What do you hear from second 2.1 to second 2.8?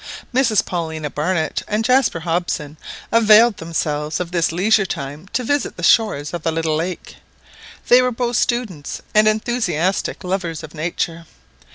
Hobson